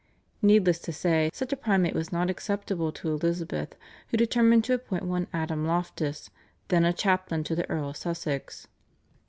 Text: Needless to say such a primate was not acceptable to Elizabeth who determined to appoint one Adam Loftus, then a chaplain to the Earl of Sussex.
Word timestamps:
Needless 0.41 0.79
to 0.79 0.91
say 0.91 1.29
such 1.31 1.53
a 1.53 1.55
primate 1.55 1.93
was 1.93 2.11
not 2.11 2.27
acceptable 2.27 2.91
to 2.91 3.09
Elizabeth 3.09 3.75
who 4.07 4.17
determined 4.17 4.63
to 4.63 4.73
appoint 4.73 5.03
one 5.05 5.27
Adam 5.31 5.63
Loftus, 5.63 6.31
then 6.69 6.85
a 6.85 6.91
chaplain 6.91 7.43
to 7.43 7.53
the 7.53 7.69
Earl 7.69 7.89
of 7.91 7.97
Sussex. 7.97 8.65